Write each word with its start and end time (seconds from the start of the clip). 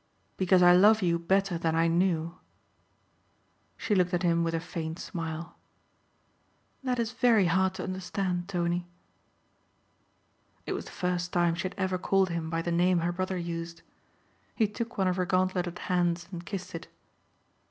"Because 0.35 0.63
I 0.63 0.73
love 0.73 1.03
you 1.03 1.19
better 1.19 1.59
than 1.59 1.75
I 1.75 1.85
knew." 1.87 2.39
She 3.77 3.93
looked 3.93 4.15
at 4.15 4.23
him 4.23 4.43
with 4.43 4.55
a 4.55 4.59
faint 4.59 4.97
smile. 4.97 5.59
"That 6.83 6.97
is 6.97 7.11
very 7.11 7.45
hard 7.45 7.75
to 7.75 7.83
understand, 7.83 8.49
Tony." 8.49 8.87
It 10.65 10.73
was 10.73 10.85
the 10.85 10.91
first 10.91 11.31
time 11.31 11.53
she 11.53 11.61
had 11.67 11.75
ever 11.77 11.99
called 11.99 12.29
him 12.31 12.49
by 12.49 12.63
the 12.63 12.71
name 12.71 12.97
her 13.01 13.11
brother 13.11 13.37
used. 13.37 13.83
He 14.55 14.65
took 14.67 14.97
one 14.97 15.07
of 15.07 15.17
her 15.17 15.25
gauntleted 15.27 15.77
hands 15.77 16.27
and 16.31 16.47
kissed 16.47 16.73
it. 16.73 16.87